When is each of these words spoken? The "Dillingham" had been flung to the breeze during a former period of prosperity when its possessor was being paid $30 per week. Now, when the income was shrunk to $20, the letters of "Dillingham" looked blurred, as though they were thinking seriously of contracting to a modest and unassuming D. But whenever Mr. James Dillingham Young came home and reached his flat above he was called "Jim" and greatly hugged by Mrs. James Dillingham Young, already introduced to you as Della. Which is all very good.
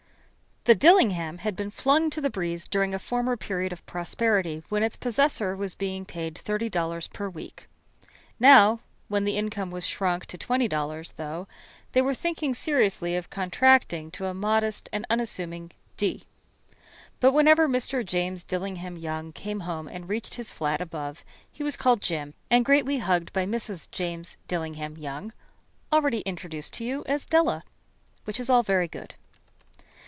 The 0.65 0.75
"Dillingham" 0.75 1.39
had 1.39 1.55
been 1.55 1.71
flung 1.71 2.11
to 2.11 2.21
the 2.21 2.29
breeze 2.29 2.67
during 2.67 2.93
a 2.93 2.99
former 2.99 3.35
period 3.35 3.73
of 3.73 3.83
prosperity 3.87 4.61
when 4.69 4.83
its 4.83 4.95
possessor 4.95 5.55
was 5.55 5.73
being 5.73 6.05
paid 6.05 6.35
$30 6.35 7.11
per 7.11 7.27
week. 7.27 7.65
Now, 8.39 8.81
when 9.07 9.23
the 9.23 9.37
income 9.37 9.71
was 9.71 9.87
shrunk 9.87 10.27
to 10.27 10.37
$20, 10.37 10.37
the 10.37 10.45
letters 10.85 11.09
of 11.09 11.15
"Dillingham" 11.17 11.17
looked 11.17 11.17
blurred, 11.17 11.29
as 11.29 11.29
though 11.33 11.47
they 11.93 12.01
were 12.03 12.13
thinking 12.13 12.53
seriously 12.53 13.15
of 13.15 13.29
contracting 13.31 14.11
to 14.11 14.27
a 14.27 14.35
modest 14.35 14.87
and 14.93 15.03
unassuming 15.09 15.71
D. 15.97 16.25
But 17.19 17.33
whenever 17.33 17.67
Mr. 17.67 18.05
James 18.05 18.43
Dillingham 18.43 18.97
Young 18.97 19.33
came 19.33 19.61
home 19.61 19.87
and 19.87 20.07
reached 20.07 20.35
his 20.35 20.51
flat 20.51 20.79
above 20.79 21.25
he 21.51 21.63
was 21.63 21.75
called 21.75 22.03
"Jim" 22.03 22.35
and 22.51 22.63
greatly 22.63 22.99
hugged 22.99 23.33
by 23.33 23.47
Mrs. 23.47 23.89
James 23.89 24.37
Dillingham 24.47 24.95
Young, 24.95 25.33
already 25.91 26.19
introduced 26.19 26.73
to 26.73 26.85
you 26.85 27.03
as 27.07 27.25
Della. 27.25 27.63
Which 28.25 28.39
is 28.39 28.47
all 28.47 28.61
very 28.61 28.87
good. 28.87 29.15